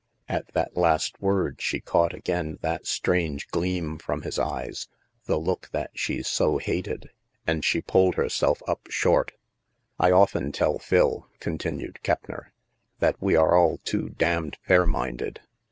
[0.27, 4.87] At that last word, she caught again that strange gleam from his eyes,
[5.25, 7.11] the look that she so hated,
[7.45, 9.33] and she pulled herself up short.
[9.99, 12.51] "I often tell Phil," continued Keppner,
[12.97, 15.39] "that we are all too damned fair minded.